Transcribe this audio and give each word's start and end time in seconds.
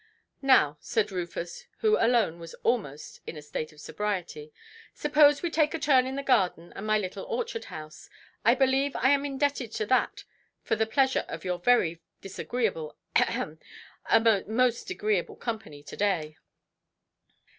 "Now", 0.41 0.77
said 0.79 1.11
Rufus, 1.11 1.67
who 1.81 1.95
alone 1.95 2.39
was 2.39 2.55
almost 2.63 3.21
in 3.27 3.37
a 3.37 3.41
state 3.43 3.71
of 3.71 3.79
sobriety, 3.79 4.51
"suppose 4.95 5.43
we 5.43 5.51
take 5.51 5.75
a 5.75 5.79
turn 5.79 6.07
in 6.07 6.15
the 6.15 6.23
garden 6.23 6.73
and 6.75 6.87
my 6.87 6.97
little 6.97 7.23
orchard–house? 7.25 8.09
I 8.43 8.55
believe 8.55 8.95
I 8.95 9.11
am 9.11 9.25
indebted 9.25 9.71
to 9.73 9.85
that 9.85 10.23
for 10.63 10.75
the 10.75 10.87
pleasure 10.87 11.23
of 11.27 11.45
your 11.45 11.59
very 11.59 12.01
disagreeable—ahem, 12.19 13.59
most 14.47 14.89
agreeable 14.89 15.35
company 15.35 15.83
to–day". 15.83 16.35